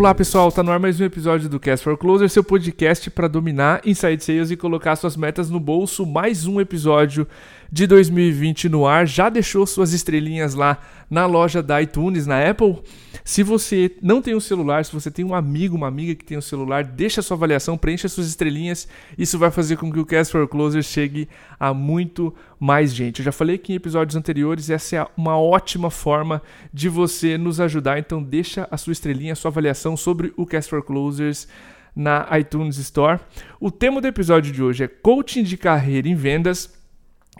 [0.00, 3.28] Olá pessoal, tá no ar mais um episódio do Cast for Closer, seu podcast para
[3.28, 6.06] dominar inside sales e colocar suas metas no bolso.
[6.06, 7.26] Mais um episódio
[7.70, 9.06] de 2020 no ar.
[9.06, 10.78] Já deixou suas estrelinhas lá
[11.08, 12.78] na loja da iTunes, na Apple?
[13.24, 16.38] Se você não tem um celular, se você tem um amigo, uma amiga que tem
[16.38, 18.88] um celular, deixa sua avaliação, preencha suas estrelinhas.
[19.16, 21.28] Isso vai fazer com que o Cast for Closer chegue
[21.58, 23.20] a muito mais gente.
[23.20, 26.42] Eu já falei aqui em episódios anteriores, essa é uma ótima forma
[26.72, 27.98] de você nos ajudar.
[27.98, 31.46] Então deixa a sua estrelinha, a sua avaliação sobre o Cast for Closers
[31.94, 33.20] na iTunes Store.
[33.58, 36.79] O tema do episódio de hoje é coaching de carreira em vendas.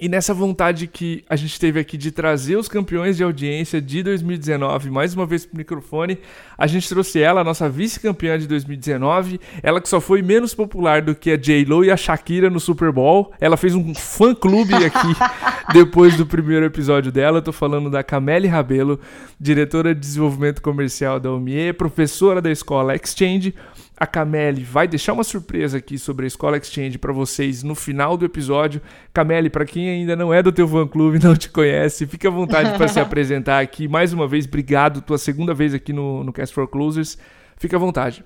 [0.02, 4.02] E nessa vontade que a gente teve aqui de trazer os campeões de audiência de
[4.02, 6.18] 2019 mais uma vez para o microfone,
[6.56, 11.02] a gente trouxe ela, a nossa vice-campeã de 2019, ela que só foi menos popular
[11.02, 13.30] do que a J-Lo e a Shakira no Super Bowl.
[13.38, 15.14] Ela fez um fã-clube aqui
[15.74, 17.36] depois do primeiro episódio dela.
[17.36, 18.98] Eu tô falando da Camille Rabelo,
[19.38, 23.54] diretora de desenvolvimento comercial da OMIE, professora da escola Exchange,
[24.00, 28.16] a Cameli vai deixar uma surpresa aqui sobre a Escola Exchange para vocês no final
[28.16, 28.80] do episódio.
[29.12, 32.30] Cameli, para quem ainda não é do teu fã clube, não te conhece, fique à
[32.30, 33.86] vontade para se apresentar aqui.
[33.86, 37.18] Mais uma vez, obrigado, tua segunda vez aqui no, no Cast for Closers.
[37.58, 38.24] Fique à vontade.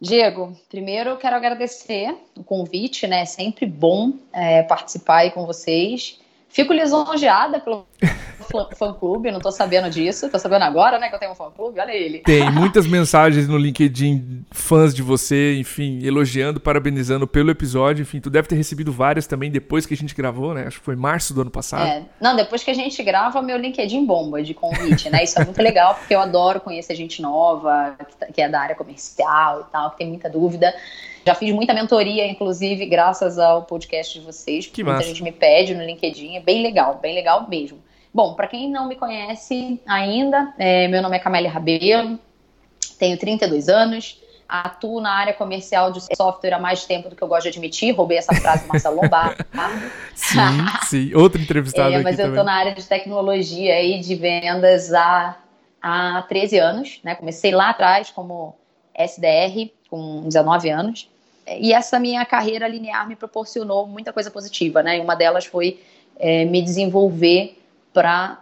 [0.00, 3.20] Diego, primeiro eu quero agradecer o convite, né?
[3.20, 6.18] É sempre bom é, participar aí com vocês.
[6.54, 7.84] Fico lisonjeada pelo
[8.76, 10.30] fã-clube, não tô sabendo disso.
[10.30, 12.20] Tô sabendo agora, né, que eu tenho um fã-clube, olha ele.
[12.20, 18.02] Tem muitas mensagens no LinkedIn, fãs de você, enfim, elogiando, parabenizando pelo episódio.
[18.02, 20.68] Enfim, tu deve ter recebido várias também depois que a gente gravou, né?
[20.68, 21.88] Acho que foi março do ano passado.
[21.88, 25.24] É, não, depois que a gente grava, meu LinkedIn bomba de convite, né?
[25.24, 28.76] Isso é muito legal, porque eu adoro conhecer gente nova, tá, que é da área
[28.76, 30.72] comercial e tal, que tem muita dúvida.
[31.26, 34.66] Já fiz muita mentoria, inclusive, graças ao podcast de vocês.
[34.66, 35.08] Que muita massa.
[35.08, 36.36] gente me pede no LinkedIn.
[36.36, 37.78] É bem legal, bem legal mesmo.
[38.12, 42.18] Bom, para quem não me conhece ainda, é, meu nome é Camélia Rabelo,
[42.98, 47.26] tenho 32 anos, atuo na área comercial de software há mais tempo do que eu
[47.26, 47.92] gosto de admitir.
[47.92, 49.44] Roubei essa frase do Marcelo Lombardo.
[50.14, 50.38] sim,
[50.84, 51.14] sim.
[51.14, 55.36] Outro entrevistado é, Mas eu estou na área de tecnologia e de vendas há,
[55.82, 57.00] há 13 anos.
[57.02, 57.14] Né?
[57.14, 58.54] Comecei lá atrás como
[58.96, 61.08] SDR, com 19 anos.
[61.46, 64.98] E essa minha carreira linear me proporcionou muita coisa positiva, né?
[64.98, 65.80] E uma delas foi
[66.16, 67.60] é, me desenvolver
[67.92, 68.40] para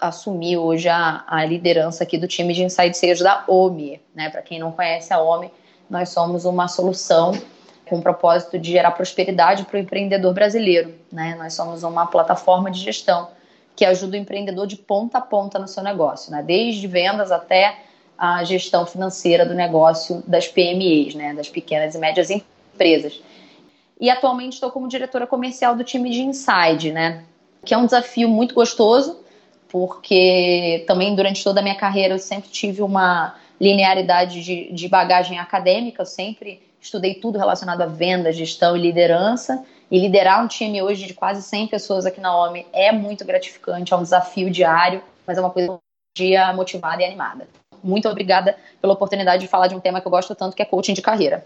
[0.00, 4.30] assumir hoje a, a, liderança aqui do time de Inside Sales da OMI, né?
[4.30, 5.50] Para quem não conhece a OMI,
[5.90, 7.32] nós somos uma solução
[7.86, 11.34] com o propósito de gerar prosperidade para o empreendedor brasileiro, né?
[11.38, 13.28] Nós somos uma plataforma de gestão
[13.74, 16.42] que ajuda o empreendedor de ponta a ponta no seu negócio, né?
[16.42, 17.78] Desde vendas até
[18.18, 23.22] a gestão financeira do negócio das PMEs, né, das pequenas e médias empresas.
[24.00, 27.24] E atualmente estou como diretora comercial do time de Inside, né,
[27.64, 29.20] que é um desafio muito gostoso,
[29.68, 35.38] porque também durante toda a minha carreira eu sempre tive uma linearidade de, de bagagem
[35.38, 39.64] acadêmica, eu sempre estudei tudo relacionado a venda, gestão e liderança.
[39.90, 43.92] E liderar um time hoje de quase 100 pessoas aqui na OMI é muito gratificante,
[43.92, 45.78] é um desafio diário, mas é uma coisa
[46.14, 47.48] dia motivada e animada
[47.82, 50.64] muito obrigada pela oportunidade de falar de um tema que eu gosto tanto, que é
[50.64, 51.44] coaching de carreira.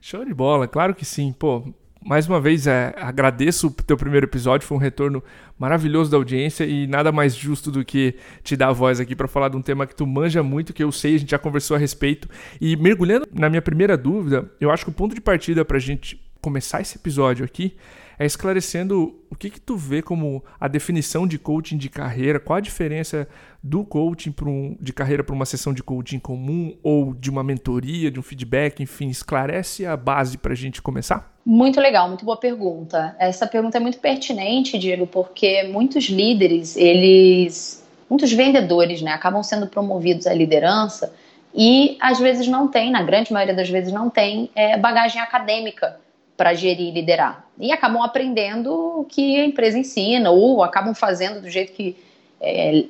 [0.00, 1.32] Show de bola, claro que sim.
[1.32, 1.64] Pô,
[2.06, 5.22] mais uma vez, é, agradeço o teu primeiro episódio, foi um retorno
[5.58, 9.26] maravilhoso da audiência e nada mais justo do que te dar a voz aqui para
[9.26, 11.76] falar de um tema que tu manja muito, que eu sei, a gente já conversou
[11.76, 12.28] a respeito.
[12.60, 15.80] E mergulhando na minha primeira dúvida, eu acho que o ponto de partida para a
[15.80, 17.76] gente começar esse episódio aqui
[18.18, 22.56] é esclarecendo o que, que tu vê como a definição de coaching de carreira, qual
[22.56, 23.28] a diferença
[23.66, 28.10] do coaching um, de carreira para uma sessão de coaching comum ou de uma mentoria,
[28.10, 31.34] de um feedback, enfim, esclarece a base para a gente começar?
[31.44, 33.16] Muito legal, muito boa pergunta.
[33.18, 39.66] Essa pergunta é muito pertinente, Diego, porque muitos líderes, eles, muitos vendedores, né, acabam sendo
[39.66, 41.12] promovidos à liderança
[41.52, 45.98] e às vezes não tem, na grande maioria das vezes não tem é, bagagem acadêmica
[46.36, 47.46] para gerir e liderar.
[47.58, 51.96] E acabam aprendendo o que a empresa ensina, ou acabam fazendo do jeito que
[52.40, 52.84] é,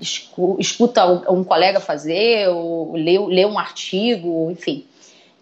[0.59, 4.85] escuta um colega fazer, ou lê, lê um artigo, enfim.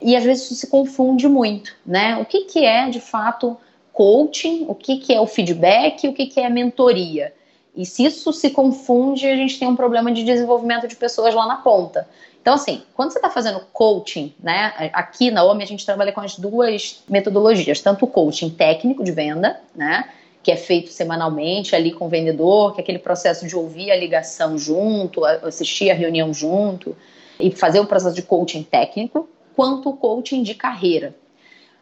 [0.00, 2.18] E às vezes isso se confunde muito, né?
[2.18, 3.56] O que, que é de fato
[3.92, 7.32] coaching, o que, que é o feedback, o que, que é mentoria.
[7.74, 11.46] E se isso se confunde, a gente tem um problema de desenvolvimento de pessoas lá
[11.46, 12.06] na ponta.
[12.40, 14.90] Então, assim, quando você está fazendo coaching, né?
[14.92, 19.12] Aqui na OMI a gente trabalha com as duas metodologias, tanto o coaching técnico de
[19.12, 20.04] venda, né?
[20.44, 23.96] Que é feito semanalmente ali com o vendedor, que é aquele processo de ouvir a
[23.96, 26.96] ligação junto, assistir a reunião junto
[27.40, 31.16] e fazer o processo de coaching técnico, quanto o coaching de carreira.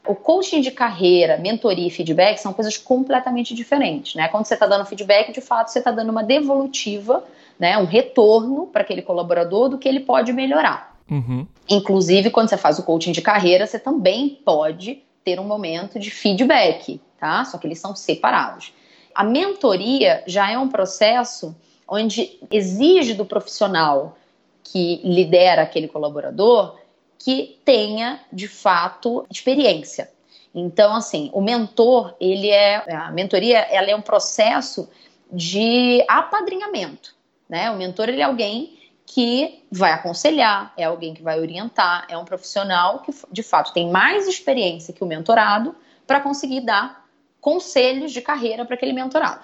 [0.07, 4.29] O coaching de carreira, mentoria e feedback são coisas completamente diferentes, né?
[4.29, 7.23] Quando você está dando feedback, de fato, você está dando uma devolutiva
[7.63, 10.97] né, um retorno para aquele colaborador do que ele pode melhorar.
[11.09, 11.47] Uhum.
[11.69, 16.11] Inclusive, quando você faz o coaching de carreira, você também pode ter um momento de
[16.11, 17.45] feedback, tá?
[17.45, 18.75] Só que eles são separados.
[19.15, 21.55] A mentoria já é um processo
[21.87, 24.19] onde exige do profissional
[24.65, 26.77] que lidera aquele colaborador
[27.17, 30.11] que tenha de fato experiência.
[30.53, 34.91] Então, assim, o mentor, ele é a mentoria, ela é um processo
[35.33, 37.15] de apadrinhamento,
[37.49, 37.71] né?
[37.71, 38.77] O mentor ele é alguém
[39.07, 43.91] que vai aconselhar, é alguém que vai orientar, é um profissional que de fato tem
[43.91, 45.73] mais experiência que o mentorado
[46.05, 47.02] para conseguir dar
[47.43, 49.41] conselhos de carreira para aquele mentorado.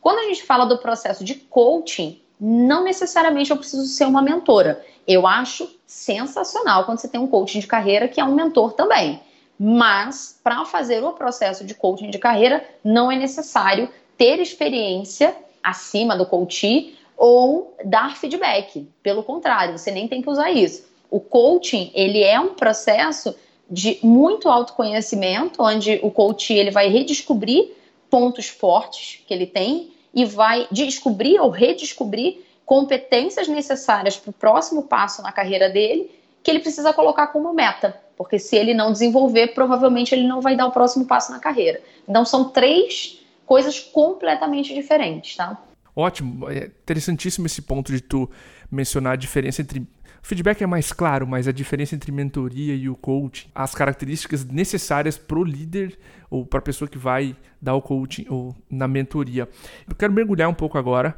[0.00, 4.84] Quando a gente fala do processo de coaching, não necessariamente eu preciso ser uma mentora.
[5.06, 9.22] Eu acho sensacional quando você tem um coaching de carreira que é um mentor também.
[9.56, 16.16] Mas para fazer o processo de coaching de carreira, não é necessário ter experiência acima
[16.16, 18.88] do coaching ou dar feedback.
[19.00, 20.88] Pelo contrário, você nem tem que usar isso.
[21.08, 23.34] O coaching, ele é um processo
[23.70, 27.72] de muito autoconhecimento, onde o coach ele vai redescobrir
[28.08, 34.82] pontos fortes que ele tem e vai descobrir ou redescobrir competências necessárias para o próximo
[34.82, 36.10] passo na carreira dele
[36.42, 37.98] que ele precisa colocar como meta.
[38.16, 41.80] Porque se ele não desenvolver, provavelmente ele não vai dar o próximo passo na carreira.
[42.08, 45.62] Então são três coisas completamente diferentes, tá?
[45.94, 48.30] Ótimo, é interessantíssimo esse ponto de tu
[48.70, 49.86] mencionar a diferença entre
[50.28, 55.16] feedback é mais claro, mas a diferença entre mentoria e o coaching, as características necessárias
[55.16, 55.98] para o líder
[56.28, 59.48] ou para a pessoa que vai dar o coaching ou na mentoria.
[59.88, 61.16] Eu quero mergulhar um pouco agora.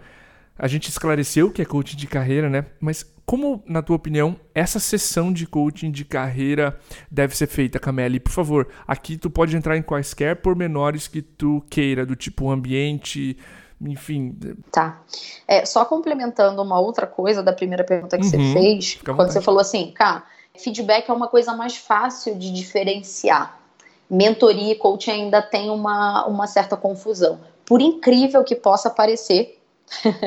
[0.57, 2.67] A gente esclareceu o que é coaching de carreira, né?
[2.81, 6.79] Mas como, na tua opinião, essa sessão de coaching de carreira
[7.11, 8.21] deve ser feita, Camille?
[8.21, 13.37] Por favor, aqui tu pode entrar em quaisquer pormenores que tu queira, do tipo ambiente,
[13.81, 14.37] enfim.
[14.71, 15.01] Tá.
[15.49, 18.31] É, só complementando uma outra coisa da primeira pergunta que uhum.
[18.31, 20.23] você fez, quando você falou assim, cara,
[20.59, 23.59] feedback é uma coisa mais fácil de diferenciar.
[24.09, 27.41] Mentoria e coaching ainda tem uma, uma certa confusão.
[27.65, 29.61] Por incrível que possa parecer,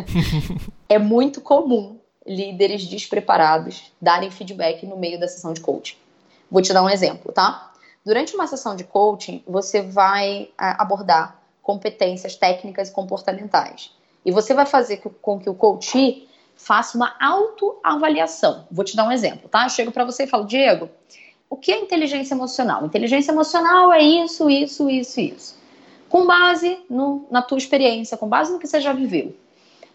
[0.88, 5.98] é muito comum líderes despreparados darem feedback no meio da sessão de coaching.
[6.50, 7.74] Vou te dar um exemplo, tá?
[8.06, 13.92] Durante uma sessão de coaching, você vai abordar competências técnicas e comportamentais.
[14.26, 18.68] E você vai fazer com que o coach faça uma autoavaliação.
[18.70, 19.64] Vou te dar um exemplo, tá?
[19.64, 20.90] Eu chego para você e falo, Diego,
[21.50, 22.86] o que é inteligência emocional?
[22.86, 25.58] Inteligência emocional é isso, isso, isso, isso.
[26.10, 29.36] Com base no, na tua experiência, com base no que você já viveu.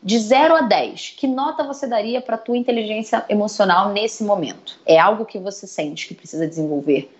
[0.02, 4.78] De 0 a 10, que nota você daria para a tua inteligência emocional nesse momento?
[4.86, 7.12] É algo que você sente que precisa desenvolver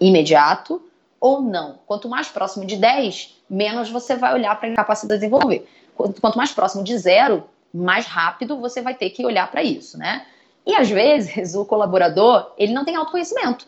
[0.00, 0.82] imediato
[1.20, 1.78] ou não?
[1.86, 5.68] Quanto mais próximo de 10, menos você vai olhar para a capacidade de desenvolver.
[5.94, 10.26] Quanto mais próximo de zero, mais rápido você vai ter que olhar para isso, né?
[10.66, 13.66] E às vezes o colaborador, ele não tem autoconhecimento.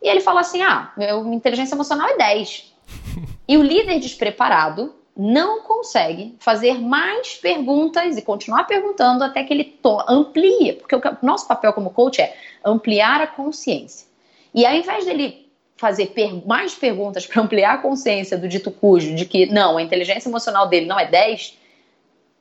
[0.00, 2.72] E ele fala assim: ah, minha inteligência emocional é 10.
[3.48, 9.78] e o líder despreparado não consegue fazer mais perguntas e continuar perguntando até que ele
[10.08, 14.08] amplie, porque o nosso papel como coach é ampliar a consciência.
[14.52, 15.43] E ao invés dele
[15.76, 19.82] fazer per mais perguntas para ampliar a consciência do dito cujo de que não, a
[19.82, 21.58] inteligência emocional dele não é 10,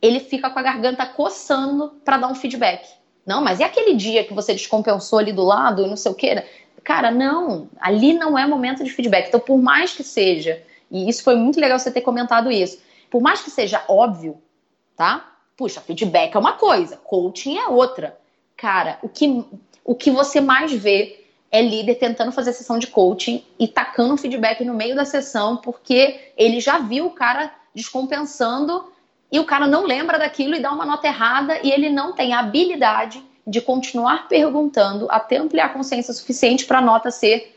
[0.02, 2.88] ele fica com a garganta coçando para dar um feedback.
[3.26, 6.44] Não, mas e aquele dia que você descompensou ali do lado, não sei o que?
[6.84, 9.30] Cara, não, ali não é momento de feedback.
[9.30, 10.62] Então, por mais que seja,
[10.92, 14.42] e isso foi muito legal você ter comentado isso, por mais que seja óbvio,
[14.96, 15.32] tá?
[15.56, 18.20] Puxa, feedback é uma coisa, coaching é outra.
[18.58, 19.46] Cara, o que,
[19.86, 21.23] o que você mais vê
[21.54, 25.58] é líder tentando fazer sessão de coaching e tacando um feedback no meio da sessão
[25.58, 28.92] porque ele já viu o cara descompensando
[29.32, 32.34] e o cara não lembra daquilo e dá uma nota errada e ele não tem
[32.34, 37.56] a habilidade de continuar perguntando até ampliar a consciência suficiente para a nota ser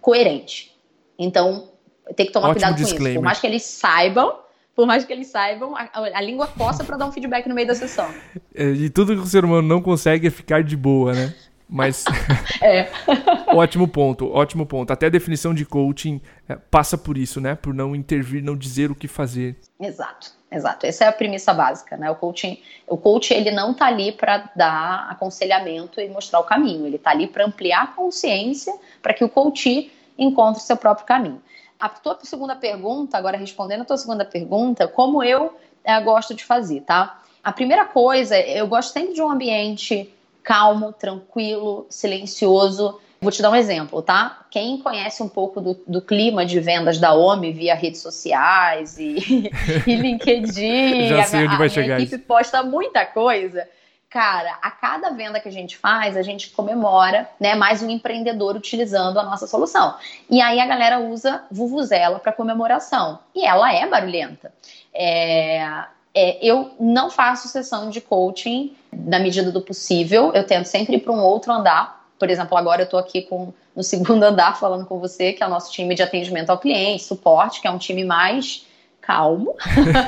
[0.00, 0.74] coerente.
[1.18, 1.68] Então,
[2.16, 3.02] tem que tomar Ótimo cuidado disclaimer.
[3.02, 3.18] com isso.
[3.18, 4.34] Por mais que eles saibam,
[4.74, 7.66] por mais que eles saibam, a, a língua coça para dar um feedback no meio
[7.66, 8.08] da sessão.
[8.54, 11.34] É, e tudo que o ser humano não consegue é ficar de boa, né?
[11.72, 12.04] Mas.
[12.60, 12.86] é.
[13.48, 14.92] ótimo ponto, ótimo ponto.
[14.92, 17.54] Até a definição de coaching é, passa por isso, né?
[17.54, 19.56] Por não intervir, não dizer o que fazer.
[19.80, 20.84] Exato, exato.
[20.84, 22.10] Essa é a premissa básica, né?
[22.10, 26.86] O coaching, o coach ele não tá ali para dar aconselhamento e mostrar o caminho.
[26.86, 31.06] Ele tá ali para ampliar a consciência para que o coach encontre o seu próprio
[31.06, 31.40] caminho.
[31.80, 36.44] A tua segunda pergunta, agora respondendo a tua segunda pergunta, como eu é, gosto de
[36.44, 37.22] fazer, tá?
[37.42, 40.12] A primeira coisa, eu gosto sempre de um ambiente
[40.42, 43.00] calmo, tranquilo, silencioso.
[43.20, 44.44] Vou te dar um exemplo, tá?
[44.50, 49.48] Quem conhece um pouco do, do clima de vendas da OMI via redes sociais e,
[49.86, 52.24] e LinkedIn, Já sei a, onde vai a chegar equipe isso.
[52.26, 53.68] posta muita coisa.
[54.10, 58.56] cara, a cada venda que a gente faz, a gente comemora, né, mais um empreendedor
[58.56, 59.94] utilizando a nossa solução.
[60.28, 63.20] E aí a galera usa Vuvuzela para comemoração.
[63.32, 64.52] E ela é barulhenta.
[64.92, 65.64] É,
[66.14, 70.32] é, eu não faço sessão de coaching na medida do possível.
[70.34, 72.06] Eu tento sempre ir para um outro andar.
[72.18, 75.46] Por exemplo, agora eu estou aqui com, no segundo andar falando com você, que é
[75.46, 78.66] o nosso time de atendimento ao cliente, suporte, que é um time mais
[79.00, 79.56] calmo.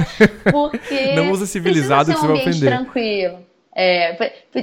[0.52, 2.70] porque não usa civilizado que você vai ofender.
[2.70, 3.38] tranquilo.
[3.76, 4.12] É,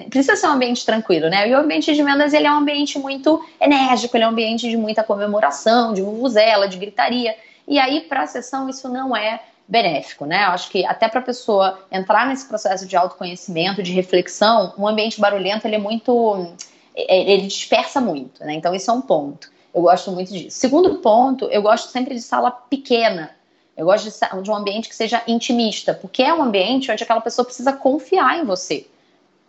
[0.09, 1.49] precisa ser um ambiente tranquilo, né?
[1.49, 4.69] E o ambiente de vendas ele é um ambiente muito enérgico, ele é um ambiente
[4.69, 7.35] de muita comemoração, de vuvuzela, de gritaria.
[7.67, 9.41] E aí, para a sessão, isso não é
[9.71, 10.43] benéfico, né?
[10.43, 14.85] Eu acho que até para a pessoa entrar nesse processo de autoconhecimento, de reflexão, um
[14.85, 16.45] ambiente barulhento ele é muito,
[16.93, 18.53] é, ele dispersa muito, né?
[18.53, 19.49] Então, isso é um ponto.
[19.73, 20.59] Eu gosto muito disso.
[20.59, 23.31] Segundo ponto, eu gosto sempre de sala pequena.
[23.77, 27.21] Eu gosto de, de um ambiente que seja intimista, porque é um ambiente onde aquela
[27.21, 28.85] pessoa precisa confiar em você.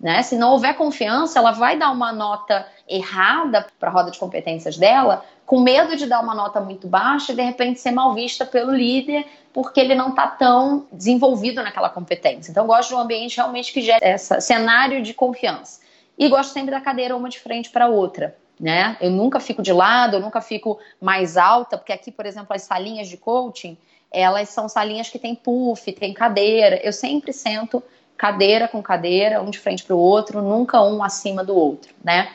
[0.03, 0.21] Né?
[0.25, 4.77] Se não houver confiança, ela vai dar uma nota errada para a roda de competências
[4.77, 8.45] dela, com medo de dar uma nota muito baixa e de repente ser mal vista
[8.45, 12.51] pelo líder, porque ele não está tão desenvolvido naquela competência.
[12.51, 15.81] Então, gosto de um ambiente realmente que gere esse cenário de confiança.
[16.19, 18.37] E gosto sempre da cadeira uma de frente para a outra.
[18.59, 18.97] Né?
[19.01, 22.63] Eu nunca fico de lado, eu nunca fico mais alta, porque aqui, por exemplo, as
[22.63, 23.77] salinhas de coaching,
[24.11, 26.81] elas são salinhas que tem puff, tem cadeira.
[26.83, 27.83] Eu sempre sento
[28.23, 32.31] cadeira com cadeira, um de frente para o outro, nunca um acima do outro, né?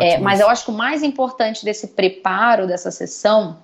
[0.00, 3.58] É, mas eu acho que o mais importante desse preparo dessa sessão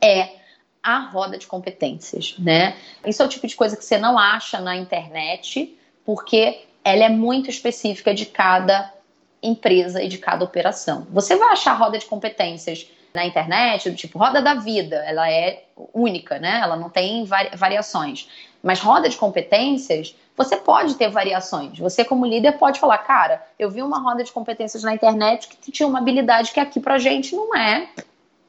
[0.00, 0.36] é
[0.80, 2.76] a roda de competências, né?
[3.04, 7.08] Isso é o tipo de coisa que você não acha na internet, porque ela é
[7.08, 8.94] muito específica de cada
[9.42, 11.04] empresa e de cada operação.
[11.10, 15.64] Você vai achar roda de competências na internet, do tipo roda da vida, ela é
[15.92, 16.60] única, né?
[16.62, 18.28] Ela não tem variações.
[18.62, 21.78] Mas roda de competências, você pode ter variações.
[21.78, 25.72] Você, como líder, pode falar, cara, eu vi uma roda de competências na internet que
[25.72, 27.88] tinha uma habilidade que aqui pra gente não é,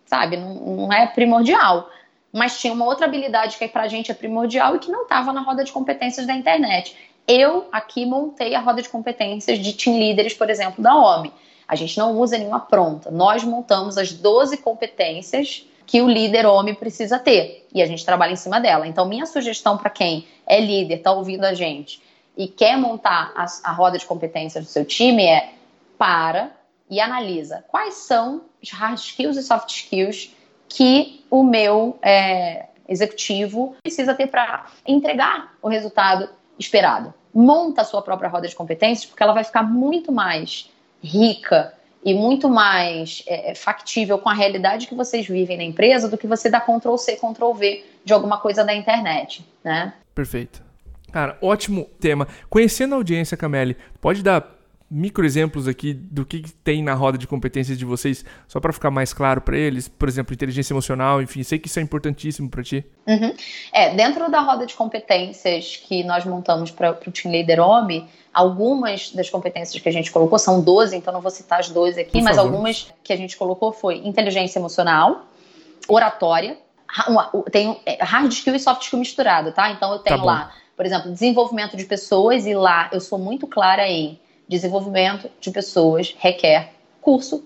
[0.05, 1.89] sabe, não, não é primordial.
[2.31, 5.41] Mas tinha uma outra habilidade que pra gente é primordial e que não estava na
[5.41, 6.95] roda de competências da internet.
[7.25, 11.31] Eu aqui montei a roda de competências de team leaders, por exemplo, da OMI.
[11.67, 13.11] A gente não usa nenhuma pronta.
[13.11, 17.67] Nós montamos as 12 competências que o líder homem precisa ter.
[17.73, 18.87] E a gente trabalha em cima dela.
[18.87, 22.01] Então, minha sugestão para quem é líder, está ouvindo a gente
[22.37, 25.53] e quer montar a, a roda de competências do seu time é
[25.97, 26.51] para
[26.89, 30.31] e analisa quais são os hard skills e soft skills
[30.69, 37.13] que o meu é, executivo precisa ter para entregar o resultado esperado.
[37.33, 40.71] Monta a sua própria roda de competências, porque ela vai ficar muito mais
[41.01, 41.73] rica
[42.03, 46.17] e muito mais é, é, factível com a realidade que vocês vivem na empresa do
[46.17, 49.93] que você dar Ctrl C, Ctrl V de alguma coisa da internet, né?
[50.15, 50.63] Perfeito.
[51.11, 52.27] Cara, ótimo tema.
[52.49, 54.56] Conhecendo a audiência, Camille, pode dar
[54.89, 58.91] micro exemplos aqui do que tem na roda de competências de vocês, só para ficar
[58.91, 59.87] mais claro para eles?
[59.87, 62.85] Por exemplo, inteligência emocional, enfim, sei que isso é importantíssimo para ti.
[63.05, 63.33] Uhum.
[63.73, 69.09] É, dentro da roda de competências que nós montamos para o Team Leader OMI, Algumas
[69.13, 72.11] das competências que a gente colocou, são 12, então não vou citar as 12 aqui,
[72.11, 72.51] Por mas favor.
[72.51, 75.25] algumas que a gente colocou foi inteligência emocional,
[75.87, 76.55] oratória,
[77.51, 79.71] tem é, hard skill e soft skill misturado, tá?
[79.71, 83.47] Então eu tenho tá lá, por exemplo, desenvolvimento de pessoas e lá eu sou muito
[83.47, 87.43] clara em desenvolvimento de pessoas requer curso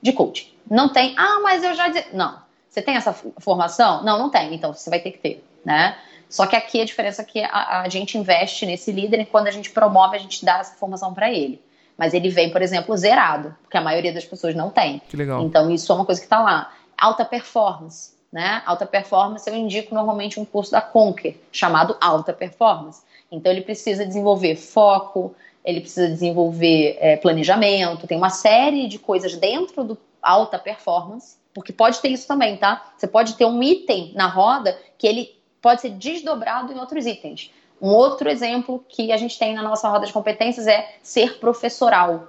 [0.00, 0.48] de coaching.
[0.68, 2.40] Não tem, ah, mas eu já não.
[2.68, 4.02] Você tem essa formação?
[4.02, 4.54] Não, não tem.
[4.54, 5.96] Então você vai ter que ter, né?
[6.28, 9.48] Só que aqui a diferença é que a, a gente investe nesse líder e quando
[9.48, 11.60] a gente promove, a gente dá essa formação para ele.
[11.96, 15.02] Mas ele vem, por exemplo, zerado, porque a maioria das pessoas não tem.
[15.08, 15.42] Que legal.
[15.42, 16.72] Então isso é uma coisa que está lá.
[16.96, 18.12] Alta performance.
[18.32, 18.62] Né?
[18.64, 23.02] Alta performance eu indico normalmente um curso da Conquer, chamado Alta Performance.
[23.30, 29.36] Então ele precisa desenvolver foco, ele precisa desenvolver é, planejamento, tem uma série de coisas
[29.36, 32.92] dentro do alta performance, porque pode ter isso também, tá?
[32.96, 37.50] Você pode ter um item na roda que ele pode ser desdobrado em outros itens.
[37.80, 42.28] Um outro exemplo que a gente tem na nossa roda de competências é ser professoral.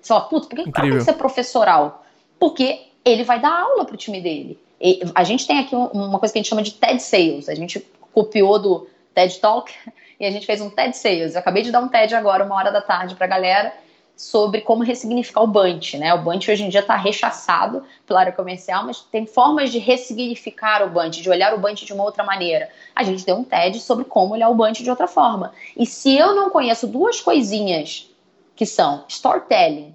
[0.00, 2.04] Você fala, putz, por que o cara tem que ser professoral?
[2.38, 4.58] Porque ele vai dar aula para o time dele.
[4.80, 7.48] E a gente tem aqui uma coisa que a gente chama de TED Sales.
[7.48, 9.72] A gente copiou do TED Talk
[10.18, 11.34] e a gente fez um TED Sales.
[11.34, 13.72] Eu acabei de dar um TED agora, uma hora da tarde, para a galera
[14.16, 16.14] sobre como ressignificar o Bunch, né?
[16.14, 20.84] O Bunch hoje em dia está rechaçado pela área comercial, mas tem formas de ressignificar
[20.84, 22.68] o Bunch, de olhar o Bunch de uma outra maneira.
[22.94, 25.52] A gente deu um TED sobre como olhar o Bunch de outra forma.
[25.76, 28.08] E se eu não conheço duas coisinhas
[28.54, 29.94] que são storytelling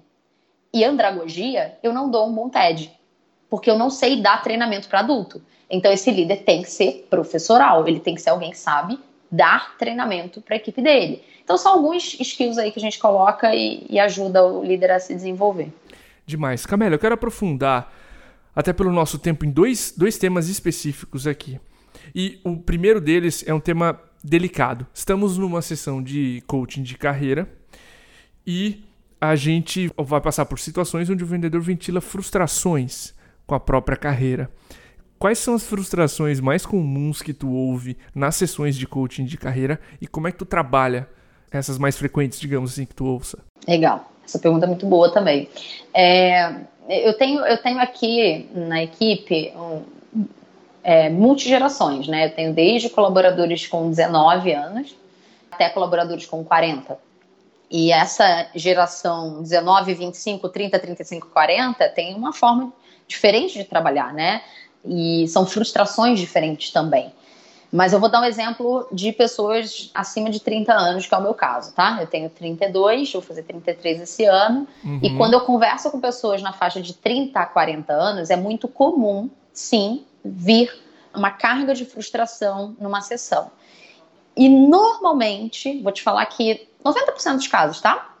[0.74, 2.92] e andragogia, eu não dou um bom TED,
[3.48, 5.40] porque eu não sei dar treinamento para adulto.
[5.70, 8.98] Então esse líder tem que ser professoral, ele tem que ser alguém que sabe
[9.30, 11.22] dar treinamento para a equipe dele.
[11.44, 14.98] Então são alguns skills aí que a gente coloca e, e ajuda o líder a
[14.98, 15.72] se desenvolver.
[16.26, 16.66] Demais.
[16.66, 17.92] Camila, eu quero aprofundar,
[18.54, 21.58] até pelo nosso tempo, em dois, dois temas específicos aqui.
[22.14, 24.86] E o primeiro deles é um tema delicado.
[24.92, 27.48] Estamos numa sessão de coaching de carreira
[28.46, 28.84] e
[29.20, 33.14] a gente vai passar por situações onde o vendedor ventila frustrações
[33.46, 34.50] com a própria carreira.
[35.18, 39.80] Quais são as frustrações mais comuns que tu ouve nas sessões de coaching de carreira
[40.00, 41.08] e como é que tu trabalha
[41.50, 43.38] essas mais frequentes, digamos assim, que tu ouça?
[43.66, 44.12] Legal.
[44.24, 45.48] Essa pergunta é muito boa também.
[45.92, 46.54] É,
[46.88, 49.82] eu, tenho, eu tenho aqui na equipe um,
[50.84, 52.26] é, multigerações, né?
[52.26, 54.94] Eu tenho desde colaboradores com 19 anos
[55.50, 56.96] até colaboradores com 40.
[57.70, 62.72] E essa geração 19, 25, 30, 35, 40 tem uma forma
[63.06, 64.42] diferente de trabalhar, né?
[64.88, 67.12] E são frustrações diferentes também.
[67.70, 71.22] Mas eu vou dar um exemplo de pessoas acima de 30 anos, que é o
[71.22, 71.98] meu caso, tá?
[72.00, 74.66] Eu tenho 32, vou fazer 33 esse ano.
[74.82, 75.00] Uhum.
[75.02, 78.68] E quando eu converso com pessoas na faixa de 30 a 40 anos, é muito
[78.68, 80.72] comum, sim, vir
[81.14, 83.50] uma carga de frustração numa sessão.
[84.34, 88.14] E normalmente, vou te falar que 90% dos casos, tá?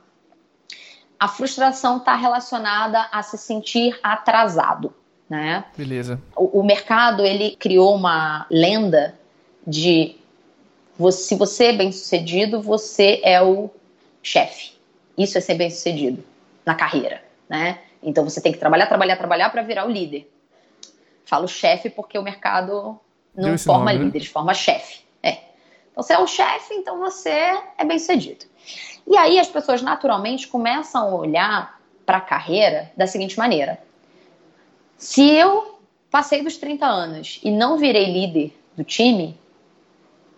[1.18, 4.92] A frustração está relacionada a se sentir atrasado,
[5.28, 5.64] né?
[5.76, 6.20] Beleza.
[6.36, 9.14] O, o mercado ele criou uma lenda
[9.66, 10.16] de
[10.98, 13.70] você, se você é bem sucedido, você é o
[14.22, 14.72] chefe.
[15.16, 16.24] Isso é ser bem sucedido
[16.64, 17.80] na carreira, né?
[18.02, 20.30] Então você tem que trabalhar, trabalhar, trabalhar para virar o líder.
[21.24, 22.98] Falo chefe porque o mercado
[23.34, 24.32] não forma nome, líderes, né?
[24.32, 25.00] forma chefe.
[25.22, 25.38] É.
[25.92, 27.30] Então, você é o chefe, então você
[27.76, 28.46] é bem sucedido.
[29.06, 33.78] E aí as pessoas naturalmente começam a olhar para a carreira da seguinte maneira:
[34.98, 35.78] se eu
[36.10, 39.38] passei dos 30 anos e não virei líder do time,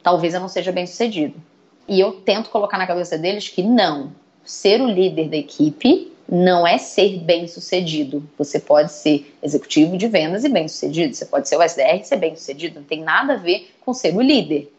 [0.02, 1.40] talvez eu não seja bem sucedido.
[1.88, 4.12] E eu tento colocar na cabeça deles que não.
[4.44, 8.22] Ser o líder da equipe não é ser bem sucedido.
[8.36, 11.14] Você pode ser executivo de vendas e bem sucedido.
[11.14, 12.80] Você pode ser o SDR e ser bem sucedido.
[12.80, 14.72] Não tem nada a ver com ser o líder.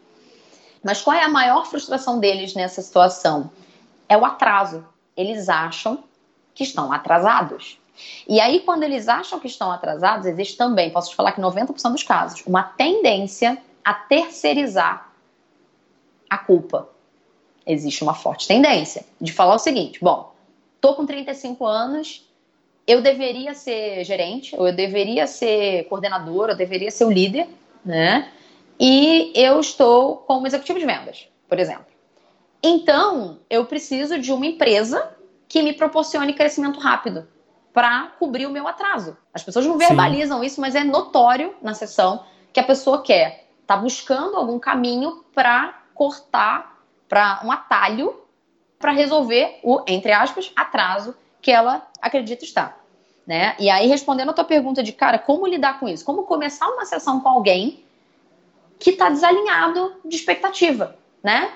[0.82, 3.50] Mas qual é a maior frustração deles nessa situação?
[4.08, 4.86] É o atraso.
[5.16, 6.04] Eles acham
[6.54, 7.81] que estão atrasados.
[8.28, 11.92] E aí, quando eles acham que estão atrasados, existe também, posso te falar que 90%
[11.92, 15.12] dos casos, uma tendência a terceirizar
[16.28, 16.88] a culpa.
[17.66, 20.32] Existe uma forte tendência de falar o seguinte: bom,
[20.80, 22.28] tô com 35 anos,
[22.86, 27.48] eu deveria ser gerente, ou eu deveria ser coordenador, eu deveria ser o líder,
[27.84, 28.32] né?
[28.80, 31.86] E eu estou como executivo de vendas, por exemplo.
[32.62, 35.12] Então, eu preciso de uma empresa
[35.48, 37.28] que me proporcione crescimento rápido
[37.72, 39.16] para cobrir o meu atraso.
[39.32, 40.46] As pessoas não verbalizam Sim.
[40.46, 45.82] isso, mas é notório na sessão que a pessoa quer, tá buscando algum caminho para
[45.94, 46.72] cortar
[47.08, 48.22] para um atalho
[48.78, 52.82] para resolver o, entre aspas, atraso que ela acredita estar.
[53.26, 53.54] Né?
[53.58, 56.04] E aí, respondendo a tua pergunta de, cara, como lidar com isso?
[56.04, 57.84] Como começar uma sessão com alguém
[58.80, 61.52] que está desalinhado de expectativa, né?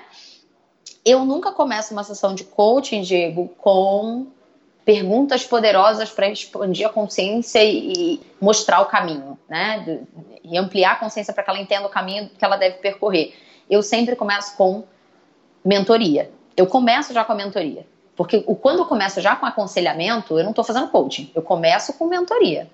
[1.03, 4.27] Eu nunca começo uma sessão de coaching, Diego, com
[4.87, 9.99] perguntas poderosas para expandir a consciência e mostrar o caminho, né?
[10.41, 13.35] E ampliar a consciência para que ela entenda o caminho que ela deve percorrer
[13.69, 14.83] eu sempre começo com
[15.63, 16.31] mentoria.
[16.55, 17.85] Eu começo já com a mentoria.
[18.15, 21.31] Porque quando eu começo já com aconselhamento, eu não estou fazendo coaching.
[21.35, 22.69] Eu começo com mentoria.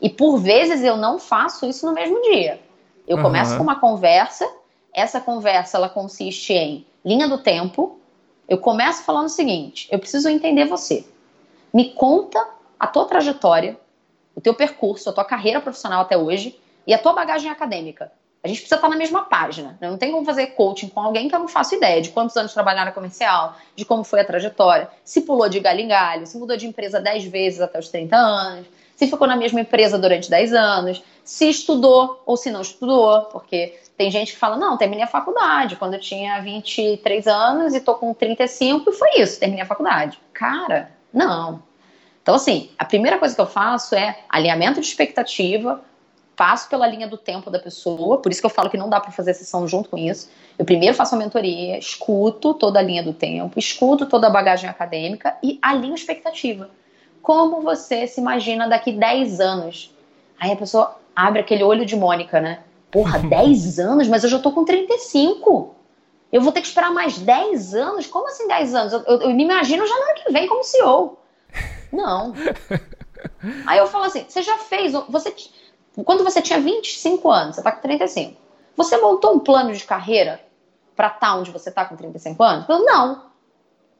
[0.00, 2.60] E por vezes eu não faço isso no mesmo dia.
[3.06, 3.22] Eu uhum.
[3.22, 4.46] começo com uma conversa.
[4.92, 7.98] Essa conversa ela consiste em linha do tempo.
[8.46, 11.06] Eu começo falando o seguinte: eu preciso entender você.
[11.72, 12.44] Me conta
[12.78, 13.78] a tua trajetória,
[14.34, 18.12] o teu percurso, a tua carreira profissional até hoje e a tua bagagem acadêmica.
[18.44, 19.78] A gente precisa estar na mesma página.
[19.80, 19.88] Né?
[19.88, 22.52] Não tem como fazer coaching com alguém que eu não faço ideia de quantos anos
[22.52, 26.36] trabalhar na comercial, de como foi a trajetória, se pulou de galho em galho, se
[26.36, 30.28] mudou de empresa 10 vezes até os 30 anos, se ficou na mesma empresa durante
[30.28, 35.04] 10 anos, se estudou ou se não estudou, porque tem gente que fala, não, terminei
[35.04, 39.62] a faculdade quando eu tinha 23 anos e tô com 35 e foi isso, terminei
[39.62, 40.18] a faculdade.
[40.32, 41.62] Cara, não.
[42.22, 45.82] Então, assim, a primeira coisa que eu faço é alinhamento de expectativa,
[46.36, 49.00] passo pela linha do tempo da pessoa, por isso que eu falo que não dá
[49.00, 50.30] para fazer sessão junto com isso.
[50.58, 54.68] Eu primeiro faço a mentoria, escuto toda a linha do tempo, escuto toda a bagagem
[54.70, 56.70] acadêmica e alinho expectativa.
[57.20, 59.94] Como você se imagina daqui 10 anos?
[60.38, 62.60] Aí a pessoa abre aquele olho de Mônica, né?
[62.90, 64.08] Porra, 10 anos?
[64.08, 65.74] Mas eu já tô com 35.
[66.32, 68.06] Eu vou ter que esperar mais 10 anos?
[68.06, 68.92] Como assim 10 anos?
[68.92, 71.18] Eu, eu, eu me imagino já no ano que vem como CEO.
[71.92, 72.32] Não.
[73.66, 75.30] Aí eu falo assim: você já fez, você
[76.04, 78.40] quando você tinha 25 anos, você está com 35,
[78.74, 80.40] você montou um plano de carreira
[80.96, 82.68] para estar tá onde você está com 35 anos?
[82.68, 83.30] Eu, não.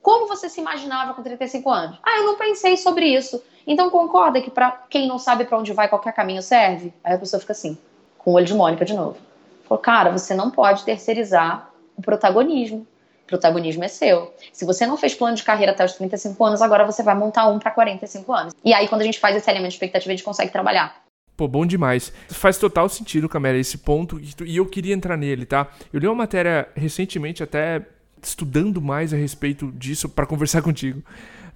[0.01, 1.99] Como você se imaginava com 35 anos?
[2.03, 3.43] Ah, eu não pensei sobre isso.
[3.67, 6.93] Então concorda que para quem não sabe para onde vai, qualquer caminho serve?
[7.05, 7.79] Aí a pessoa fica assim,
[8.19, 9.19] com o olho de Mônica de novo.
[9.65, 11.71] Falou, cara, você não pode terceirizar
[12.03, 12.87] o protagonismo.
[13.25, 14.35] O protagonismo é seu.
[14.53, 17.49] Se você não fez plano de carreira até os 35 anos, agora você vai montar
[17.49, 18.55] um para 45 anos.
[18.65, 21.01] E aí, quando a gente faz esse elemento de expectativa, a gente consegue trabalhar.
[21.37, 22.13] Pô, bom demais.
[22.29, 24.21] Faz total sentido, Camila, esse ponto.
[24.45, 25.69] E eu queria entrar nele, tá?
[25.93, 27.83] Eu li uma matéria recentemente, até
[28.23, 31.03] estudando mais a respeito disso para conversar contigo,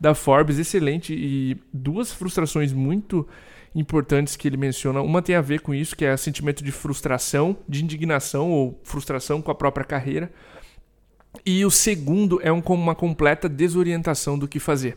[0.00, 1.12] da Forbes, excelente.
[1.14, 3.28] E duas frustrações muito
[3.76, 5.02] importantes que ele menciona.
[5.02, 8.80] Uma tem a ver com isso, que é o sentimento de frustração, de indignação ou
[8.82, 10.32] frustração com a própria carreira.
[11.44, 14.96] E o segundo é um, uma completa desorientação do que fazer.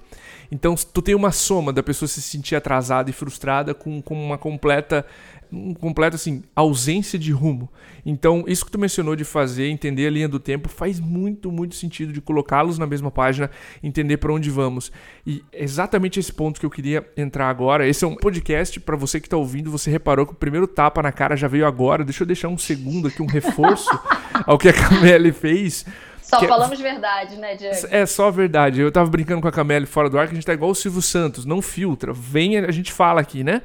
[0.50, 4.38] Então, tu tem uma soma da pessoa se sentir atrasada e frustrada com, com uma
[4.38, 5.06] completa
[5.52, 7.70] um completo assim, ausência de rumo.
[8.06, 11.76] Então, isso que tu mencionou de fazer, entender a linha do tempo, faz muito, muito
[11.76, 13.50] sentido de colocá-los na mesma página,
[13.84, 14.92] entender para onde vamos.
[15.26, 17.88] E exatamente esse ponto que eu queria entrar agora.
[17.88, 21.02] Esse é um podcast para você que está ouvindo, você reparou que o primeiro tapa
[21.02, 22.04] na cara já veio agora.
[22.04, 23.90] Deixa eu deixar um segundo aqui, um reforço
[24.46, 25.86] ao que a Camille fez.
[26.22, 26.84] Só que é falamos é...
[26.84, 27.76] verdade, né, Diego?
[27.90, 28.80] É só verdade.
[28.82, 30.76] Eu tava brincando com a Camille fora do ar que a gente tá igual o
[30.76, 32.14] Silvio Santos, não filtra.
[32.14, 33.64] Vem, a gente fala aqui, né?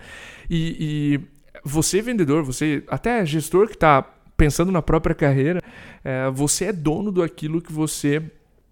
[0.49, 1.34] E, e
[1.65, 4.03] você, vendedor, você, até gestor que tá
[4.37, 5.61] pensando na própria carreira,
[6.05, 8.23] é, você é dono do aquilo que você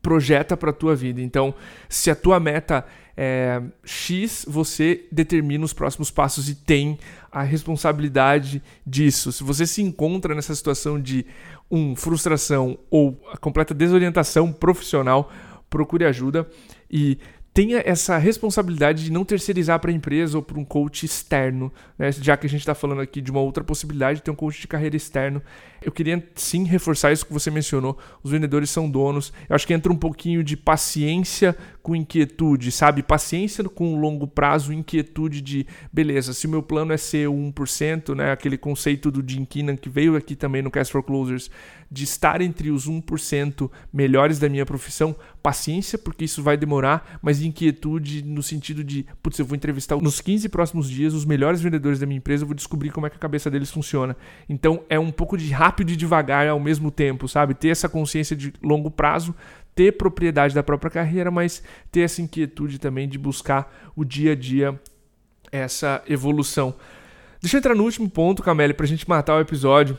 [0.03, 1.21] projeta para a tua vida.
[1.23, 1.55] Então,
[1.89, 2.85] se a tua meta
[3.17, 6.99] é X, você determina os próximos passos e tem
[7.31, 9.33] a responsabilidade disso.
[9.33, 11.25] Se você se encontra nessa situação de
[11.71, 15.31] um frustração ou a completa desorientação profissional,
[15.71, 16.49] procure ajuda
[16.91, 17.19] e
[17.55, 22.11] tenha essa responsabilidade de não terceirizar para a empresa ou para um coach externo, né?
[22.11, 24.61] já que a gente está falando aqui de uma outra possibilidade de ter um coach
[24.61, 25.43] de carreira externo.
[25.83, 27.99] Eu queria sim reforçar isso que você mencionou.
[28.23, 29.33] Os vendedores são donos.
[29.49, 33.03] Eu acho que entra um pouquinho de paciência com inquietude, sabe?
[33.03, 38.31] Paciência com longo prazo, inquietude de, beleza, se o meu plano é ser 1%, né?
[38.31, 41.51] aquele conceito do Jim Keenan que veio aqui também no Cast for Closers,
[41.91, 47.43] de estar entre os 1% melhores da minha profissão, paciência, porque isso vai demorar, mas
[47.43, 51.99] inquietude no sentido de, putz, eu vou entrevistar nos 15 próximos dias os melhores vendedores
[51.99, 54.17] da minha empresa, eu vou descobrir como é que a cabeça deles funciona.
[54.49, 57.55] Então é um pouco de rápido e devagar ao mesmo tempo, sabe?
[57.55, 59.35] Ter essa consciência de longo prazo,
[59.75, 64.37] ter propriedade da própria carreira, mas ter essa inquietude também de buscar o dia a
[64.37, 64.81] dia
[65.51, 66.75] essa evolução.
[67.41, 69.99] Deixa eu entrar no último ponto, Camille, para a gente matar o episódio.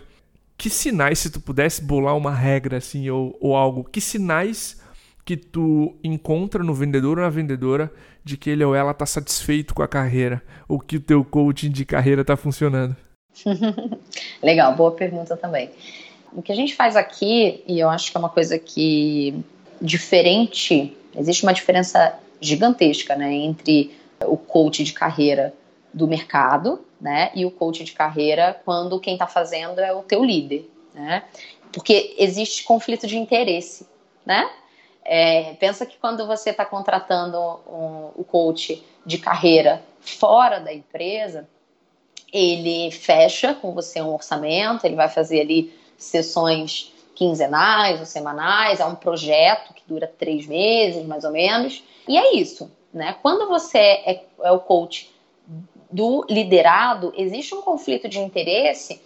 [0.58, 4.82] Que sinais, se tu pudesse bolar uma regra assim ou, ou algo, que sinais
[5.25, 7.91] que tu encontra no vendedor ou na vendedora
[8.23, 11.71] de que ele ou ela está satisfeito com a carreira ou que o teu coaching
[11.71, 12.95] de carreira está funcionando?
[14.41, 15.71] Legal, boa pergunta também.
[16.33, 19.36] O que a gente faz aqui, e eu acho que é uma coisa que
[19.81, 23.91] diferente, existe uma diferença gigantesca, né, entre
[24.25, 25.53] o coach de carreira
[25.93, 30.23] do mercado, né, e o coach de carreira quando quem está fazendo é o teu
[30.23, 31.23] líder, né,
[31.71, 33.86] porque existe conflito de interesse,
[34.25, 34.49] né,
[35.05, 41.47] é, pensa que quando você está contratando um, o coach de carreira fora da empresa,
[42.31, 48.85] ele fecha com você um orçamento, ele vai fazer ali sessões quinzenais ou semanais, é
[48.85, 51.83] um projeto que dura três meses, mais ou menos.
[52.07, 53.15] E é isso, né?
[53.21, 55.13] Quando você é, é o coach
[55.91, 58.99] do liderado, existe um conflito de interesse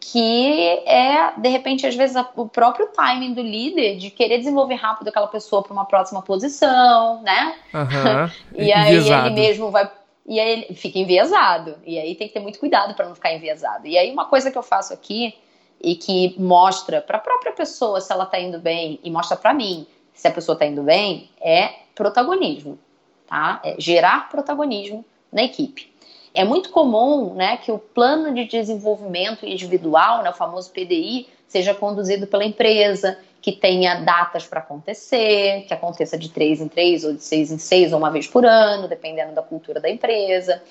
[0.00, 5.08] que é, de repente, às vezes, o próprio timing do líder de querer desenvolver rápido
[5.08, 7.54] aquela pessoa para uma próxima posição, né?
[7.74, 8.30] Uhum.
[8.56, 9.26] e aí Enviesado.
[9.26, 9.90] ele mesmo vai.
[10.26, 11.76] E aí ele fica enviesado.
[11.84, 13.86] E aí tem que ter muito cuidado para não ficar enviesado.
[13.86, 15.34] E aí uma coisa que eu faço aqui
[15.82, 19.52] e que mostra para a própria pessoa se ela está indo bem e mostra para
[19.52, 22.78] mim se a pessoa está indo bem é protagonismo,
[23.26, 23.60] tá?
[23.64, 25.89] É gerar protagonismo na equipe.
[26.34, 31.74] É muito comum, né, que o plano de desenvolvimento individual, né, o famoso PDI, seja
[31.74, 37.14] conduzido pela empresa, que tenha datas para acontecer, que aconteça de três em três ou
[37.14, 40.62] de seis em seis ou uma vez por ano, dependendo da cultura da empresa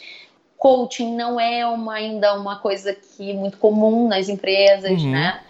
[0.60, 5.12] coaching não é uma, ainda uma coisa que muito comum nas empresas, uhum.
[5.12, 5.42] né?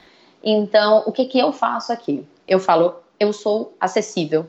[0.42, 2.26] Então, o que, que eu faço aqui?
[2.48, 4.48] Eu falo, eu sou acessível.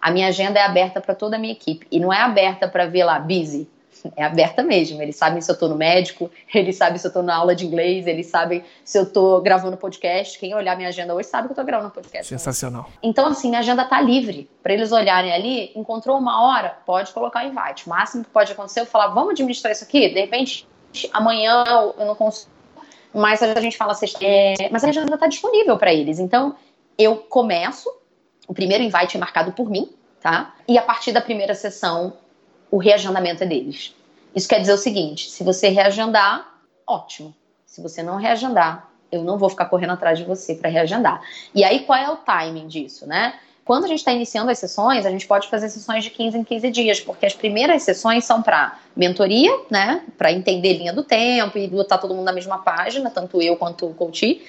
[0.00, 1.86] A minha agenda é aberta para toda a minha equipe.
[1.92, 3.68] E não é aberta para ver lá, busy
[4.16, 5.00] é aberta mesmo.
[5.00, 7.66] Eles sabem se eu estou no médico, eles sabem se eu estou na aula de
[7.66, 10.38] inglês, eles sabem se eu estou gravando podcast.
[10.38, 12.28] Quem olhar minha agenda hoje sabe que eu estou gravando podcast.
[12.28, 12.88] Sensacional.
[13.02, 14.48] Então, assim, minha agenda está livre.
[14.62, 17.86] Para eles olharem ali, encontrou uma hora, pode colocar invite.
[17.86, 20.08] O máximo que pode acontecer é eu falar, vamos administrar isso aqui?
[20.08, 20.66] De repente,
[21.12, 21.64] amanhã
[21.98, 22.50] eu não consigo.
[23.12, 26.18] Mas a gente fala, é, mas a agenda está disponível para eles.
[26.18, 26.54] Então,
[26.96, 27.90] eu começo,
[28.46, 30.54] o primeiro invite é marcado por mim, tá?
[30.68, 32.12] E a partir da primeira sessão,
[32.70, 33.94] o reagendamento é deles.
[34.34, 36.54] Isso quer dizer o seguinte: se você reagendar,
[36.86, 37.34] ótimo.
[37.66, 41.20] Se você não reagendar, eu não vou ficar correndo atrás de você para reagendar.
[41.54, 43.34] E aí, qual é o timing disso, né?
[43.64, 46.42] Quando a gente está iniciando as sessões, a gente pode fazer sessões de 15 em
[46.42, 50.02] 15 dias, porque as primeiras sessões são para mentoria, né?
[50.18, 53.86] Para entender linha do tempo e botar todo mundo na mesma página, tanto eu quanto
[53.86, 54.42] o coach.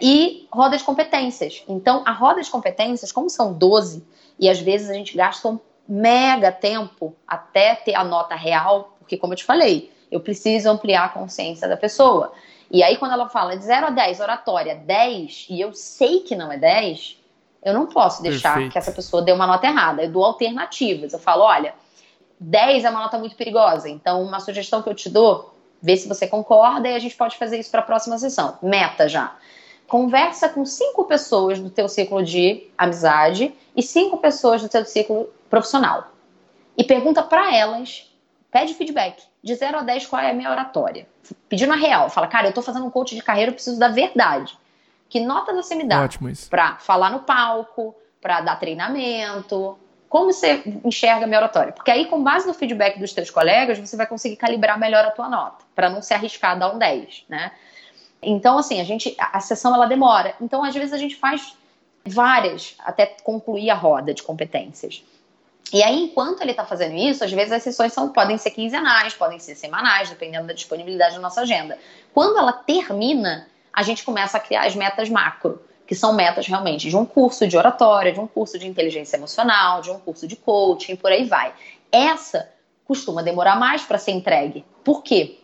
[0.00, 1.62] E roda de competências.
[1.68, 4.04] Então, a roda de competências, como são 12,
[4.40, 5.58] e às vezes a gente gasta um
[5.88, 11.04] mega tempo até ter a nota real, porque, como eu te falei, eu preciso ampliar
[11.04, 12.32] a consciência da pessoa.
[12.70, 16.34] E aí, quando ela fala de 0 a 10, oratória 10, e eu sei que
[16.34, 17.18] não é 10,
[17.64, 18.72] eu não posso deixar Perfeito.
[18.72, 20.02] que essa pessoa dê uma nota errada.
[20.02, 21.12] Eu dou alternativas.
[21.12, 21.74] Eu falo, olha,
[22.38, 23.88] 10 é uma nota muito perigosa.
[23.88, 27.36] Então, uma sugestão que eu te dou, vê se você concorda e a gente pode
[27.36, 28.58] fazer isso para a próxima sessão.
[28.62, 29.34] Meta já.
[29.86, 35.28] Conversa com cinco pessoas do teu ciclo de amizade e cinco pessoas do teu ciclo
[35.50, 36.12] profissional.
[36.76, 38.10] E pergunta para elas,
[38.50, 39.22] pede feedback.
[39.42, 41.06] De 0 a 10, qual é a minha oratória?
[41.48, 43.88] pedindo a real, fala, cara, eu tô fazendo um coach de carreira, eu preciso da
[43.88, 44.56] verdade.
[45.08, 46.08] Que nota você me dá
[46.50, 49.78] para falar no palco, para dar treinamento?
[50.08, 51.72] Como você enxerga a minha oratória?
[51.72, 55.10] Porque aí, com base no feedback dos teus colegas, você vai conseguir calibrar melhor a
[55.10, 57.52] tua nota, para não se arriscar a dar um 10, né?
[58.24, 60.34] Então, assim, a gente, a sessão ela demora.
[60.40, 61.56] Então, às vezes a gente faz
[62.04, 65.02] várias até concluir a roda de competências.
[65.72, 69.14] E aí, enquanto ele está fazendo isso, às vezes as sessões são, podem ser quinzenais,
[69.14, 71.78] podem ser semanais, dependendo da disponibilidade da nossa agenda.
[72.12, 76.88] Quando ela termina, a gente começa a criar as metas macro, que são metas realmente
[76.88, 80.36] de um curso de oratória, de um curso de inteligência emocional, de um curso de
[80.36, 81.52] coaching, por aí vai.
[81.90, 82.48] Essa
[82.84, 84.64] costuma demorar mais para ser entregue.
[84.84, 85.38] Por quê?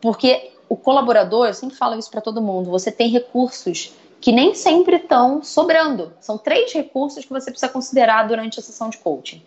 [0.00, 4.54] Porque o colaborador, eu sempre falo isso para todo mundo, você tem recursos que nem
[4.54, 6.12] sempre estão sobrando.
[6.20, 9.42] São três recursos que você precisa considerar durante a sessão de coaching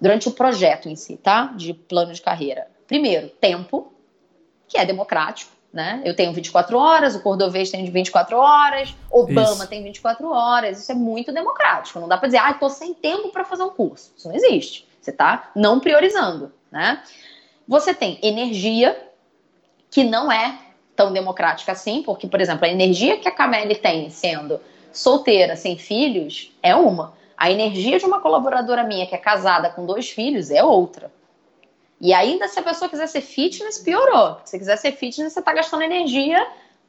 [0.00, 1.46] durante o projeto em si, tá?
[1.56, 2.66] De plano de carreira.
[2.86, 3.90] Primeiro, tempo,
[4.68, 6.02] que é democrático, né?
[6.04, 9.68] Eu tenho 24 horas, o Cordovez tem 24 horas, Obama isso.
[9.68, 10.78] tem 24 horas.
[10.78, 11.98] Isso é muito democrático.
[11.98, 14.12] Não dá para dizer, ah, tô sem tempo para fazer um curso.
[14.16, 14.86] Isso não existe.
[15.00, 17.02] Você tá não priorizando, né?
[17.66, 19.10] Você tem energia,
[19.94, 20.58] que não é
[20.96, 24.60] tão democrática assim, porque, por exemplo, a energia que a Camille tem sendo
[24.92, 27.14] solteira, sem filhos, é uma.
[27.36, 31.12] A energia de uma colaboradora minha que é casada com dois filhos é outra.
[32.00, 34.38] E ainda se a pessoa quiser ser fitness, piorou.
[34.44, 36.44] Se quiser ser fitness, você está gastando energia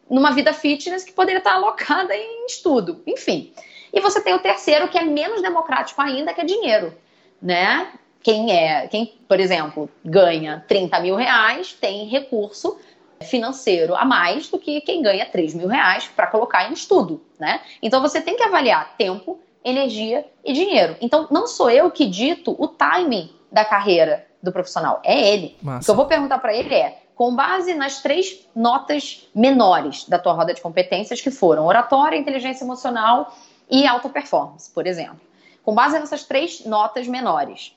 [0.10, 3.04] numa vida fitness que poderia estar alocada em estudo.
[3.06, 3.54] Enfim.
[3.94, 6.92] E você tem o terceiro, que é menos democrático ainda, que é dinheiro.
[7.40, 7.88] Né?
[8.24, 12.80] Quem é, quem, por exemplo, ganha 30 mil reais, tem recurso
[13.26, 17.62] financeiro a mais do que quem ganha 3 mil reais para colocar em estudo, né?
[17.82, 20.96] Então você tem que avaliar tempo, energia e dinheiro.
[21.02, 25.58] Então, não sou eu que dito o timing da carreira do profissional, é ele.
[25.62, 25.82] Massa.
[25.82, 30.20] O que eu vou perguntar para ele é: com base nas três notas menores da
[30.20, 33.36] tua roda de competências, que foram oratória, inteligência emocional
[33.70, 35.20] e alta performance, por exemplo.
[35.64, 37.76] Com base nessas três notas menores,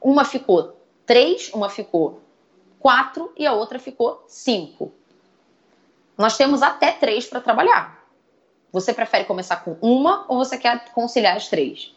[0.00, 2.22] uma ficou três, uma ficou
[2.80, 4.92] quatro e a outra ficou cinco.
[6.16, 7.98] Nós temos até três para trabalhar.
[8.72, 11.94] Você prefere começar com uma ou você quer conciliar as três?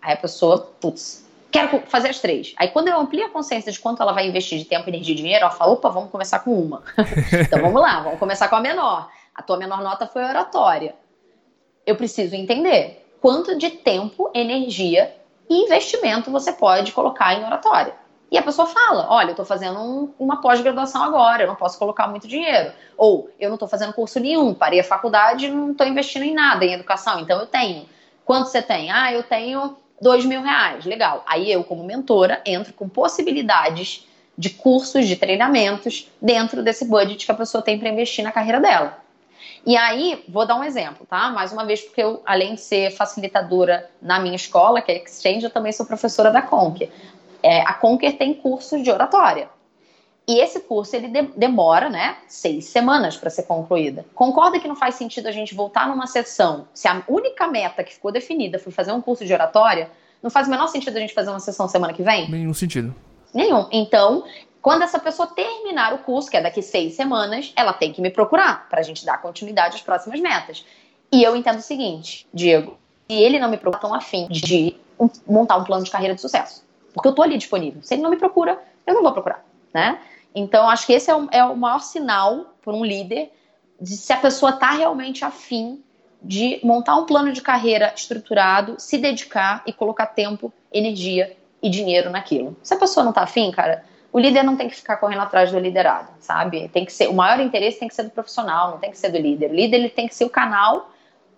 [0.00, 2.54] Aí a pessoa, putz, quero fazer as três.
[2.56, 5.16] Aí quando eu amplio a consciência de quanto ela vai investir de tempo, energia e
[5.16, 6.82] dinheiro, ela fala, opa, vamos começar com uma.
[7.40, 9.08] então vamos lá, vamos começar com a menor.
[9.34, 10.94] A tua menor nota foi oratória.
[11.86, 15.14] Eu preciso entender quanto de tempo, energia
[15.48, 17.94] e investimento você pode colocar em oratória.
[18.32, 21.78] E a pessoa fala: olha, eu estou fazendo um, uma pós-graduação agora, eu não posso
[21.78, 22.72] colocar muito dinheiro.
[22.96, 26.64] Ou eu não estou fazendo curso nenhum, parei a faculdade não estou investindo em nada
[26.64, 27.86] em educação, então eu tenho.
[28.24, 28.90] Quanto você tem?
[28.90, 30.86] Ah, eu tenho dois mil reais.
[30.86, 31.22] Legal.
[31.26, 37.32] Aí eu, como mentora, entro com possibilidades de cursos, de treinamentos dentro desse budget que
[37.32, 38.98] a pessoa tem para investir na carreira dela.
[39.66, 41.30] E aí, vou dar um exemplo, tá?
[41.30, 45.44] Mais uma vez, porque eu, além de ser facilitadora na minha escola, que é Exchange,
[45.44, 46.90] eu também sou professora da Conk.
[47.42, 49.48] É, a Conquer tem cursos de oratória.
[50.26, 54.06] E esse curso ele de demora, né, seis semanas para ser concluída.
[54.14, 57.94] Concorda que não faz sentido a gente voltar numa sessão se a única meta que
[57.94, 59.90] ficou definida foi fazer um curso de oratória?
[60.22, 62.30] Não faz o menor sentido a gente fazer uma sessão semana que vem?
[62.30, 62.94] Nenhum sentido.
[63.34, 63.66] Nenhum.
[63.72, 64.24] Então,
[64.60, 68.10] quando essa pessoa terminar o curso, que é daqui seis semanas, ela tem que me
[68.10, 70.64] procurar para a gente dar continuidade às próximas metas.
[71.10, 72.78] E eu entendo o seguinte, Diego,
[73.10, 74.76] se ele não me procura tão afim de
[75.26, 77.82] montar um plano de carreira de sucesso, porque eu tô ali disponível.
[77.82, 79.98] Se ele não me procura, eu não vou procurar, né?
[80.34, 83.30] Então, acho que esse é o, é o maior sinal para um líder
[83.80, 85.82] de se a pessoa tá realmente afim
[86.22, 92.10] de montar um plano de carreira estruturado, se dedicar e colocar tempo, energia e dinheiro
[92.10, 92.56] naquilo.
[92.62, 95.50] Se a pessoa não tá afim, cara, o líder não tem que ficar correndo atrás
[95.50, 96.68] do liderado, sabe?
[96.68, 99.10] Tem que ser o maior interesse tem que ser do profissional, não tem que ser
[99.10, 99.50] do líder.
[99.50, 100.90] O líder ele tem que ser o canal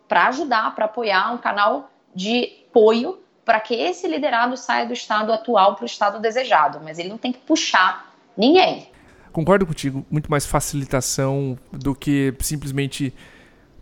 [0.06, 5.32] para ajudar, para apoiar, um canal de apoio para que esse liderado saia do estado
[5.32, 8.88] atual para o estado desejado, mas ele não tem que puxar ninguém.
[9.32, 13.12] Concordo contigo, muito mais facilitação do que simplesmente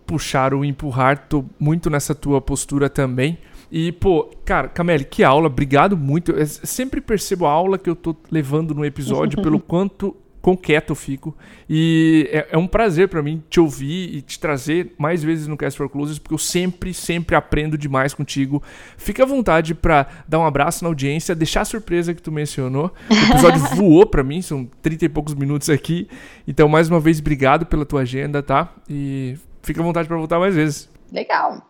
[0.06, 1.26] puxar ou empurrar.
[1.28, 3.38] Tô muito nessa tua postura também.
[3.70, 6.32] E, pô, cara, Camille, que aula, obrigado muito.
[6.32, 10.90] Eu sempre percebo a aula que eu tô levando no episódio, pelo quanto quão quieto
[10.90, 11.34] eu fico.
[11.70, 15.56] E é, é um prazer para mim te ouvir e te trazer mais vezes no
[15.56, 18.62] Cast for Closers, porque eu sempre, sempre aprendo demais contigo.
[18.98, 22.92] Fica à vontade para dar um abraço na audiência, deixar a surpresa que tu mencionou.
[23.08, 26.08] O episódio voou para mim, são 30 e poucos minutos aqui.
[26.46, 28.74] Então, mais uma vez, obrigado pela tua agenda, tá?
[28.90, 30.90] E fica à vontade para voltar mais vezes.
[31.10, 31.62] Legal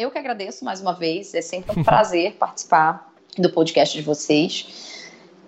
[0.00, 1.34] eu que agradeço mais uma vez.
[1.34, 4.99] É sempre um prazer participar do podcast de vocês.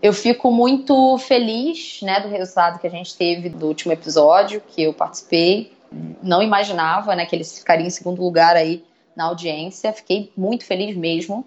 [0.02, 4.82] Eu fico muito feliz né, do resultado que a gente teve do último episódio que
[4.82, 5.72] eu participei.
[6.20, 8.84] Não imaginava né, que eles ficariam em segundo lugar aí
[9.14, 9.92] na audiência.
[9.92, 11.46] Fiquei muito feliz mesmo.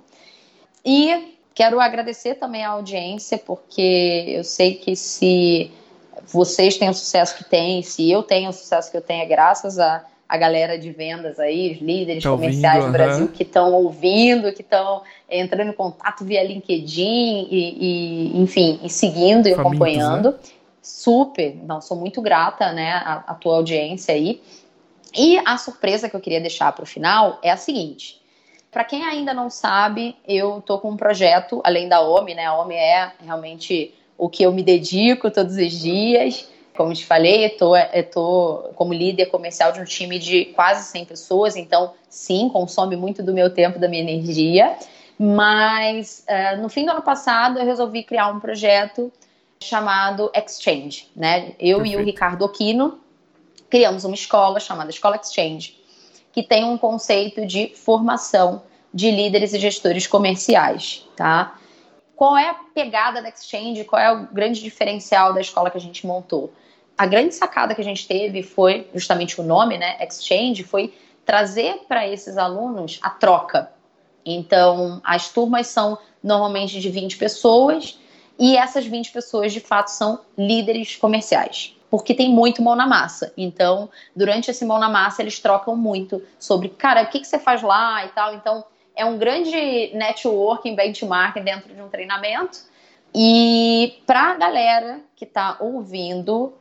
[0.85, 5.69] E quero agradecer também à audiência, porque eu sei que se
[6.25, 9.25] vocês têm o sucesso que têm, se eu tenho o sucesso que eu tenho, é
[9.25, 13.43] graças a a galera de vendas aí, os líderes tá comerciais ouvindo, do Brasil que
[13.43, 19.51] estão ouvindo, que estão entrando em contato via LinkedIn e, e enfim, e seguindo e
[19.51, 20.31] Famintos, acompanhando.
[20.31, 20.37] Né?
[20.81, 24.41] Super, não, sou muito grata, né, a, a tua audiência aí.
[25.15, 28.21] E a surpresa que eu queria deixar para o final é a seguinte:
[28.71, 32.45] para quem ainda não sabe, eu tô com um projeto além da OMI, né?
[32.45, 36.49] A OMI é realmente o que eu me dedico todos os dias.
[36.75, 40.83] Como te falei, eu tô, eu tô como líder comercial de um time de quase
[40.91, 44.75] 100 pessoas, então sim, consome muito do meu tempo, da minha energia.
[45.17, 49.11] Mas uh, no fim do ano passado eu resolvi criar um projeto
[49.59, 51.53] chamado Exchange, né?
[51.59, 51.99] Eu Perfeito.
[51.99, 52.99] e o Ricardo Aquino
[53.69, 55.77] criamos uma escola chamada Escola Exchange,
[56.31, 61.57] que tem um conceito de formação de líderes e gestores comerciais, tá?
[62.15, 63.83] Qual é a pegada da Exchange?
[63.83, 66.53] Qual é o grande diferencial da escola que a gente montou?
[66.97, 70.93] A grande sacada que a gente teve foi justamente o nome, né, Exchange, foi
[71.25, 73.71] trazer para esses alunos a troca.
[74.25, 77.99] Então, as turmas são normalmente de 20 pessoas
[78.39, 83.33] e essas 20 pessoas de fato são líderes comerciais, porque tem muito mão na massa.
[83.37, 87.39] Então, durante esse mão na massa, eles trocam muito sobre, cara, o que, que você
[87.39, 88.33] faz lá e tal.
[88.33, 88.63] Então,
[88.95, 92.59] é um grande networking, benchmark dentro de um treinamento.
[93.13, 96.53] E para a galera que está ouvindo,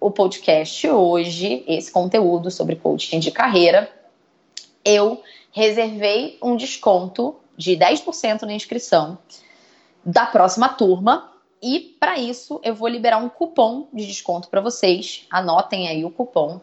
[0.00, 3.90] o podcast hoje, esse conteúdo sobre coaching de carreira,
[4.84, 9.18] eu reservei um desconto de 10% na inscrição
[10.04, 11.32] da próxima turma.
[11.62, 15.26] E para isso eu vou liberar um cupom de desconto para vocês.
[15.30, 16.60] Anotem aí o cupom.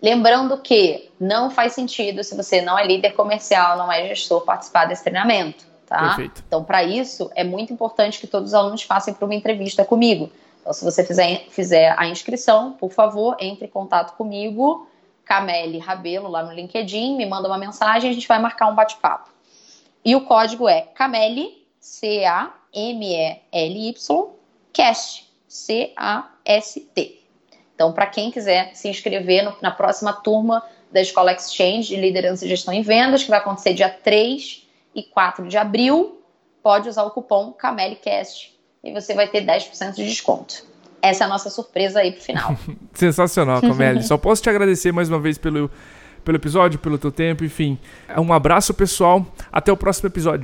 [0.00, 4.84] Lembrando que não faz sentido se você não é líder comercial, não é gestor, participar
[4.84, 6.08] desse treinamento, tá?
[6.08, 6.44] Perfeito.
[6.46, 10.30] Então, para isso, é muito importante que todos os alunos façam para uma entrevista comigo.
[10.66, 14.88] Então, se você fizer, fizer a inscrição, por favor, entre em contato comigo,
[15.24, 18.74] Cameli Rabelo, lá no LinkedIn, me manda uma mensagem e a gente vai marcar um
[18.74, 19.30] bate-papo.
[20.04, 22.50] E o código é Cameli, C-A-M-E-L-Y,
[24.72, 27.22] CAST, C-A-S-T.
[27.72, 32.44] Então, para quem quiser se inscrever no, na próxima turma da Escola Exchange de Liderança
[32.44, 36.20] e Gestão em Vendas, que vai acontecer dia 3 e 4 de abril,
[36.60, 38.55] pode usar o cupom CAMELICAST
[38.86, 40.64] e você vai ter 10% de desconto.
[41.02, 42.56] Essa é a nossa surpresa aí pro final.
[42.94, 44.02] Sensacional, Camille.
[44.04, 45.70] Só posso te agradecer mais uma vez pelo,
[46.24, 47.78] pelo episódio, pelo teu tempo, enfim.
[48.16, 49.24] Um abraço, pessoal.
[49.52, 50.40] Até o próximo episódio.